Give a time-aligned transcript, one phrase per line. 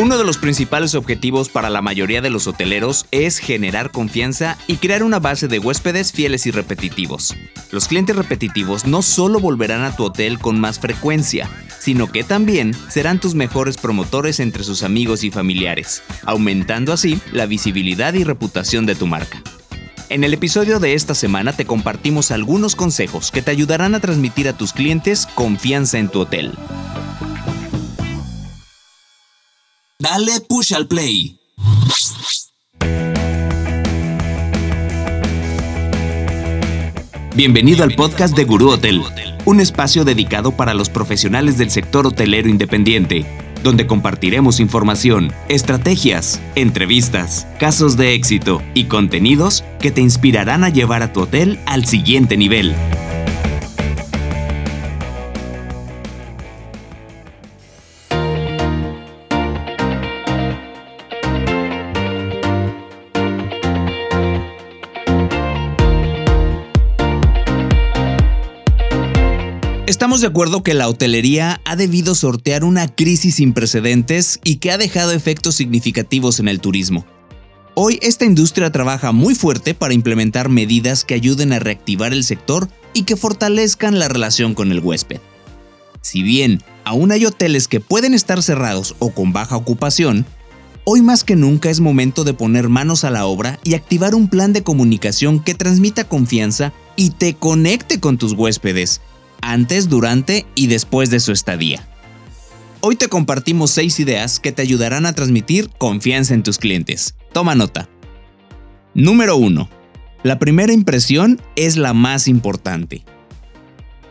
[0.00, 4.76] Uno de los principales objetivos para la mayoría de los hoteleros es generar confianza y
[4.76, 7.34] crear una base de huéspedes fieles y repetitivos.
[7.72, 11.50] Los clientes repetitivos no solo volverán a tu hotel con más frecuencia,
[11.80, 17.46] sino que también serán tus mejores promotores entre sus amigos y familiares, aumentando así la
[17.46, 19.42] visibilidad y reputación de tu marca.
[20.10, 24.48] En el episodio de esta semana te compartimos algunos consejos que te ayudarán a transmitir
[24.48, 26.52] a tus clientes confianza en tu hotel.
[30.10, 31.38] Dale push al play.
[37.36, 39.02] Bienvenido al podcast de Gurú Hotel,
[39.44, 43.26] un espacio dedicado para los profesionales del sector hotelero independiente,
[43.62, 51.02] donde compartiremos información, estrategias, entrevistas, casos de éxito y contenidos que te inspirarán a llevar
[51.02, 52.74] a tu hotel al siguiente nivel.
[69.88, 74.70] Estamos de acuerdo que la hotelería ha debido sortear una crisis sin precedentes y que
[74.70, 77.06] ha dejado efectos significativos en el turismo.
[77.74, 82.68] Hoy esta industria trabaja muy fuerte para implementar medidas que ayuden a reactivar el sector
[82.92, 85.22] y que fortalezcan la relación con el huésped.
[86.02, 90.26] Si bien aún hay hoteles que pueden estar cerrados o con baja ocupación,
[90.84, 94.28] hoy más que nunca es momento de poner manos a la obra y activar un
[94.28, 99.00] plan de comunicación que transmita confianza y te conecte con tus huéspedes
[99.42, 101.88] antes, durante y después de su estadía.
[102.80, 107.14] Hoy te compartimos 6 ideas que te ayudarán a transmitir confianza en tus clientes.
[107.32, 107.88] Toma nota.
[108.94, 109.68] Número 1.
[110.22, 113.04] La primera impresión es la más importante.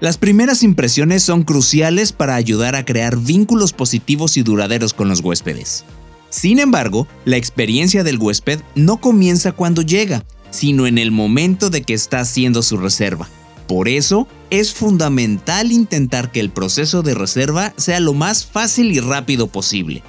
[0.00, 5.20] Las primeras impresiones son cruciales para ayudar a crear vínculos positivos y duraderos con los
[5.20, 5.84] huéspedes.
[6.28, 11.82] Sin embargo, la experiencia del huésped no comienza cuando llega, sino en el momento de
[11.82, 13.28] que está haciendo su reserva.
[13.66, 19.00] Por eso, es fundamental intentar que el proceso de reserva sea lo más fácil y
[19.00, 20.02] rápido posible.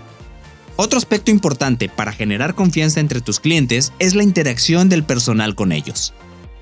[0.76, 5.72] Otro aspecto importante para generar confianza entre tus clientes es la interacción del personal con
[5.72, 6.14] ellos.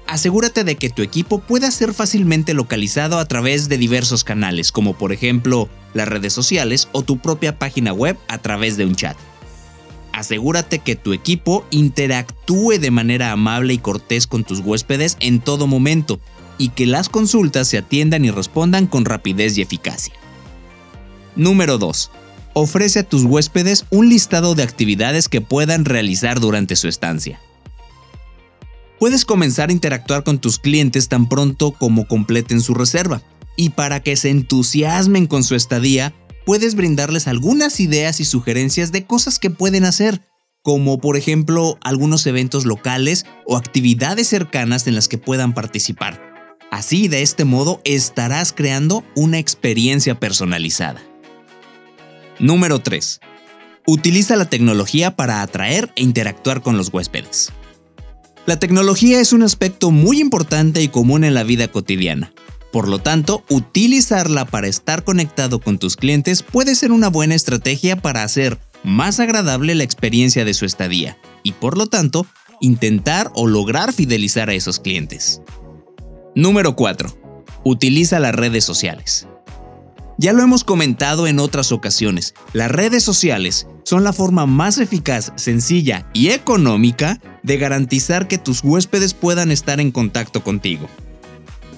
[0.06, 4.94] Asegúrate de que tu equipo pueda ser fácilmente localizado a través de diversos canales, como
[4.94, 9.18] por ejemplo las redes sociales o tu propia página web a través de un chat.
[10.12, 15.66] Asegúrate que tu equipo interactúe de manera amable y cortés con tus huéspedes en todo
[15.66, 16.20] momento
[16.58, 20.14] y que las consultas se atiendan y respondan con rapidez y eficacia.
[21.36, 22.12] Número 2.
[22.54, 27.40] Ofrece a tus huéspedes un listado de actividades que puedan realizar durante su estancia.
[29.00, 33.22] Puedes comenzar a interactuar con tus clientes tan pronto como completen su reserva,
[33.56, 36.14] y para que se entusiasmen con su estadía,
[36.46, 40.22] puedes brindarles algunas ideas y sugerencias de cosas que pueden hacer,
[40.62, 46.33] como por ejemplo algunos eventos locales o actividades cercanas en las que puedan participar.
[46.74, 51.04] Así, de este modo, estarás creando una experiencia personalizada.
[52.40, 53.20] Número 3.
[53.86, 57.52] Utiliza la tecnología para atraer e interactuar con los huéspedes.
[58.48, 62.34] La tecnología es un aspecto muy importante y común en la vida cotidiana.
[62.72, 67.98] Por lo tanto, utilizarla para estar conectado con tus clientes puede ser una buena estrategia
[67.98, 72.26] para hacer más agradable la experiencia de su estadía y por lo tanto,
[72.62, 75.40] intentar o lograr fidelizar a esos clientes.
[76.36, 77.16] Número 4.
[77.64, 79.28] Utiliza las redes sociales.
[80.18, 85.32] Ya lo hemos comentado en otras ocasiones, las redes sociales son la forma más eficaz,
[85.36, 90.88] sencilla y económica de garantizar que tus huéspedes puedan estar en contacto contigo.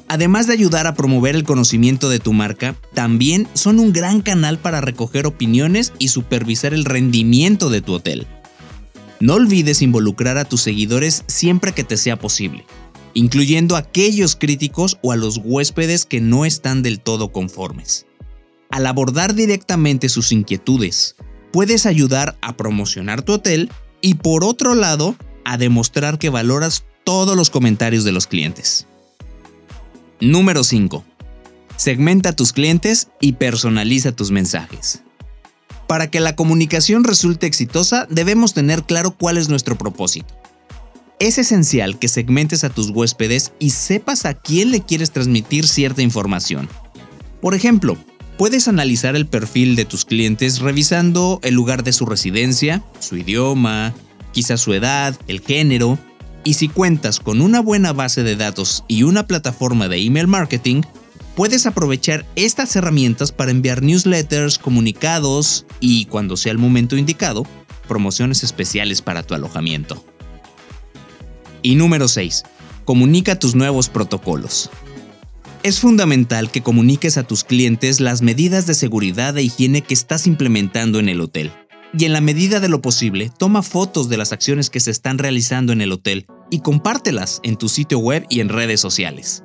[0.07, 4.57] Además de ayudar a promover el conocimiento de tu marca, también son un gran canal
[4.57, 8.25] para recoger opiniones y supervisar el rendimiento de tu hotel.
[9.19, 12.65] No olvides involucrar a tus seguidores siempre que te sea posible
[13.15, 18.05] incluyendo a aquellos críticos o a los huéspedes que no están del todo conformes.
[18.69, 21.15] Al abordar directamente sus inquietudes,
[21.51, 27.37] puedes ayudar a promocionar tu hotel y por otro lado, a demostrar que valoras todos
[27.37, 28.85] los comentarios de los clientes.
[30.19, 31.05] Número 5.
[31.77, 35.03] Segmenta a tus clientes y personaliza tus mensajes.
[35.87, 40.33] Para que la comunicación resulte exitosa, debemos tener claro cuál es nuestro propósito.
[41.19, 46.01] Es esencial que segmentes a tus huéspedes y sepas a quién le quieres transmitir cierta
[46.01, 46.67] información.
[47.41, 47.97] Por ejemplo,
[48.37, 53.93] puedes analizar el perfil de tus clientes revisando el lugar de su residencia, su idioma,
[54.33, 55.97] quizá su edad, el género,
[56.43, 60.81] y si cuentas con una buena base de datos y una plataforma de email marketing,
[61.35, 67.47] puedes aprovechar estas herramientas para enviar newsletters, comunicados y, cuando sea el momento indicado,
[67.87, 70.03] promociones especiales para tu alojamiento.
[71.65, 72.43] Y número 6.
[72.85, 74.69] Comunica tus nuevos protocolos.
[75.63, 80.27] Es fundamental que comuniques a tus clientes las medidas de seguridad e higiene que estás
[80.27, 81.51] implementando en el hotel.
[81.97, 85.17] Y en la medida de lo posible, toma fotos de las acciones que se están
[85.17, 89.43] realizando en el hotel y compártelas en tu sitio web y en redes sociales.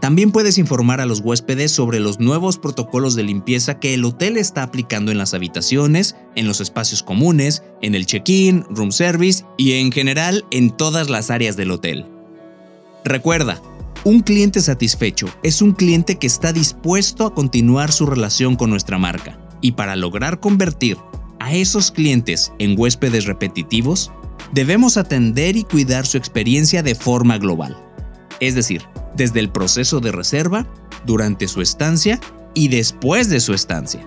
[0.00, 4.36] También puedes informar a los huéspedes sobre los nuevos protocolos de limpieza que el hotel
[4.36, 9.72] está aplicando en las habitaciones, en los espacios comunes, en el check-in, room service y
[9.72, 12.06] en general en todas las áreas del hotel.
[13.04, 13.60] Recuerda,
[14.04, 18.98] un cliente satisfecho es un cliente que está dispuesto a continuar su relación con nuestra
[18.98, 19.38] marca.
[19.60, 20.96] Y para lograr convertir
[21.40, 24.12] a esos clientes en huéspedes repetitivos,
[24.52, 27.76] debemos atender y cuidar su experiencia de forma global.
[28.38, 28.82] Es decir,
[29.18, 30.66] desde el proceso de reserva,
[31.04, 32.18] durante su estancia
[32.54, 34.06] y después de su estancia.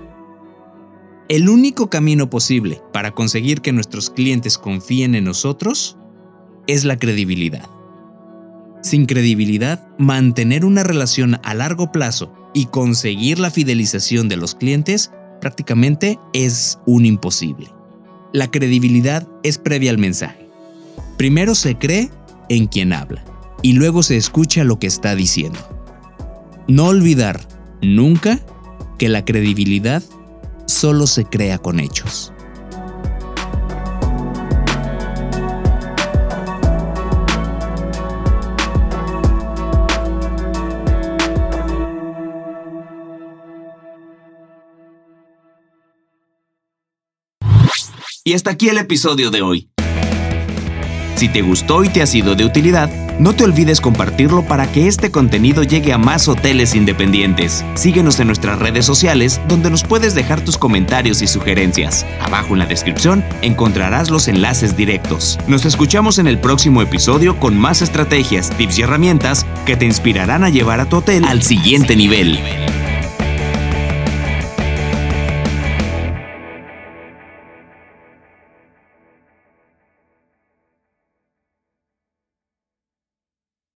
[1.30, 5.98] El único camino posible para conseguir que nuestros clientes confíen en nosotros
[6.66, 7.70] es la credibilidad.
[8.82, 15.12] Sin credibilidad, mantener una relación a largo plazo y conseguir la fidelización de los clientes
[15.40, 17.70] prácticamente es un imposible.
[18.34, 20.48] La credibilidad es previa al mensaje.
[21.18, 22.10] Primero se cree
[22.50, 23.24] en quien habla
[23.62, 25.60] y luego se escucha lo que está diciendo.
[26.68, 27.48] No olvidar
[27.82, 28.40] nunca
[28.98, 30.04] que la credibilidad
[30.68, 32.34] solo se crea con hechos.
[48.24, 49.72] Y hasta aquí el episodio de hoy.
[51.22, 52.90] Si te gustó y te ha sido de utilidad,
[53.20, 57.64] no te olvides compartirlo para que este contenido llegue a más hoteles independientes.
[57.76, 62.08] Síguenos en nuestras redes sociales donde nos puedes dejar tus comentarios y sugerencias.
[62.22, 65.38] Abajo en la descripción encontrarás los enlaces directos.
[65.48, 70.44] Nos escuchamos en el próximo episodio con más estrategias, tips y herramientas que te inspirarán
[70.44, 72.40] a llevar a tu hotel al siguiente nivel.